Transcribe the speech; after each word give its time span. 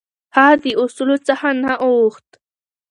هغه 0.35 0.55
د 0.63 0.65
اصولو 0.81 1.17
څخه 1.27 1.47
نه 1.63 1.73
اوښت. 1.83 2.27